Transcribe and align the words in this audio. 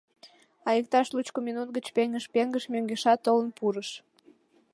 А 0.67 0.69
иктаж 0.79 1.07
лучко 1.15 1.39
минут 1.47 1.67
гыч 1.75 1.85
пеҥыж-пеҥыж 1.95 2.63
мӧҥгешат 2.73 3.19
толын 3.25 3.49
пурыш. 3.57 3.89